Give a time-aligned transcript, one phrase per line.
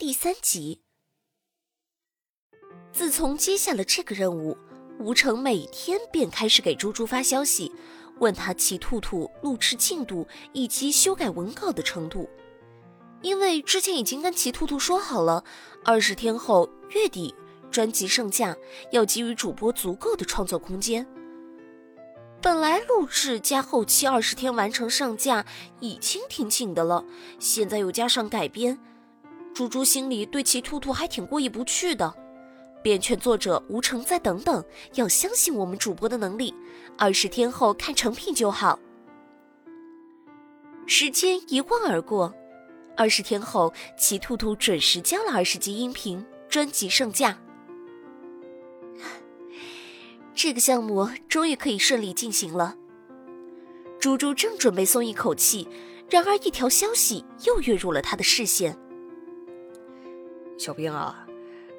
[0.00, 0.82] 第三集。
[2.92, 4.56] 自从接下了这个任务，
[5.00, 7.72] 吴成每天便开始给猪猪发消息，
[8.20, 12.30] 问他骑兔兔录制进度以及修改文稿的程度。
[13.22, 15.42] 因为之前已经跟齐兔兔说好了，
[15.84, 17.34] 二十天后月底
[17.68, 18.56] 专辑上架，
[18.92, 21.04] 要给予主播足够的创作空间。
[22.40, 25.44] 本来录制加后期二十天完成上架
[25.80, 27.04] 已经挺紧的了，
[27.40, 28.78] 现在又加上改编。
[29.58, 32.14] 猪猪心里对齐兔兔还挺过意不去的，
[32.80, 36.54] 便劝作者吴成再等等，要相信我们主播的能力，
[36.96, 38.78] 二十天后看成品就好。
[40.86, 42.32] 时间一晃而过，
[42.96, 47.36] 二十天后，齐兔兔准时交了二十集音频，专辑上架。
[50.36, 52.76] 这个项目终于可以顺利进行了。
[53.98, 55.66] 猪猪正准备松一口气，
[56.08, 58.78] 然而一条消息又跃入了他的视线。
[60.58, 61.24] 小兵啊，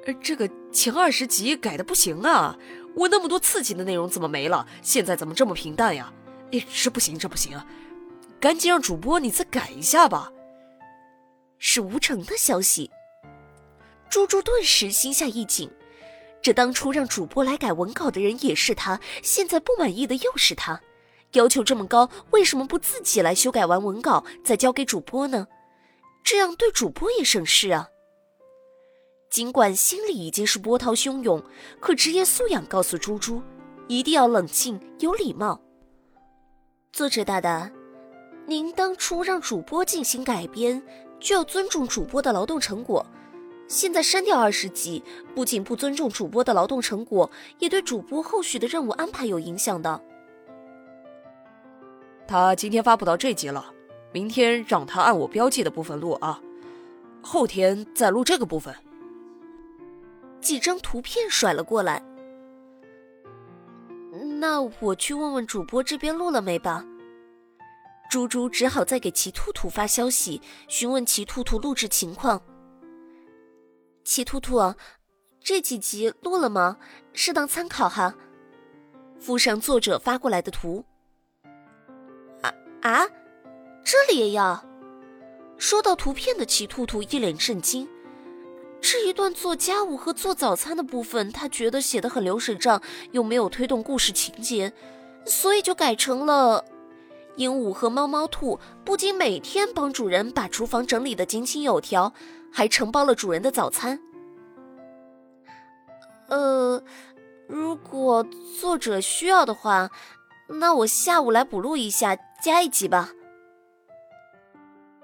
[0.06, 2.56] 呃，这个前二十集改的不行啊！
[2.96, 4.66] 我那么多刺激的内容怎么没了？
[4.82, 6.12] 现在怎么这么平淡呀？
[6.50, 7.66] 哎，这不行，这不行啊，
[8.40, 10.32] 赶紧让主播你再改一下吧。
[11.58, 12.90] 是吴成的消息，
[14.08, 15.70] 猪猪顿时心下一紧，
[16.40, 20.80] 这当初让主播来改文稿的人也是他，现在不满意的又是他，
[21.32, 25.46] 要求这么高，为什么不自己来修改完文稿再交给主播呢？
[26.24, 27.88] 这样对主播也省事啊。
[29.30, 31.40] 尽管心里已经是波涛汹涌，
[31.78, 33.40] 可职业素养告诉猪猪，
[33.86, 35.60] 一定要冷静有礼貌。
[36.92, 37.70] 作者大大，
[38.46, 40.82] 您当初让主播进行改编，
[41.20, 43.06] 就要尊重主播的劳动成果。
[43.68, 45.00] 现在删掉二十集，
[45.32, 50.00] 不仅不尊重主播的劳动成果，也对主播后续的任务安排有影响的。
[52.26, 53.72] 他今天发布到这集了，
[54.10, 56.40] 明天让他按我标记的部分录啊，
[57.22, 58.74] 后天再录这个部分。
[60.40, 62.02] 几张图片甩了过来，
[64.38, 66.84] 那我去问问主播这边录了没吧。
[68.10, 72.42] 猪猪只好再给齐兔兔发消息，询问齐兔兔录制情况。
[74.02, 74.74] 齐兔兔，
[75.40, 76.78] 这几集录了吗？
[77.12, 78.14] 适当参考哈。
[79.20, 80.84] 附上作者发过来的图。
[82.42, 83.06] 啊啊，
[83.84, 84.64] 这里也要？
[85.58, 87.86] 收到图片的齐兔兔一脸震惊。
[89.10, 94.72] 一段做家务和做早餐的部分，他觉得写的很流水账，又没有推动故事情节，
[95.26, 96.64] 所以就改成了：
[97.34, 102.12] 鹦鹉和猫猫兔不仅每天帮主人把厨房整理的井井有条，
[102.52, 104.00] 还承包了主人的早餐。
[106.28, 106.80] 呃，
[107.48, 108.24] 如果
[108.60, 109.90] 作者需要的话，
[110.48, 113.10] 那我下午来补录一下，加一集吧。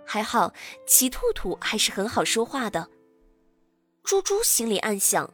[0.04, 0.52] 还好，
[0.86, 2.86] 齐兔兔还是很好说话的。
[4.06, 5.28] 猪猪心里暗想：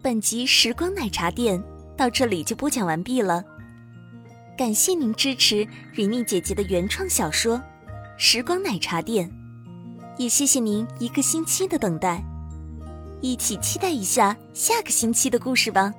[0.00, 1.60] 本集时光奶茶店
[1.96, 3.42] 到这里就播讲完毕了。
[4.56, 7.56] 感谢您支持瑞妮姐姐的原创小说
[8.16, 9.28] 《时光奶茶店》，
[10.16, 12.35] 也谢谢您一个星期的等待。
[13.20, 15.92] 一起期待一下下个星期的故事吧。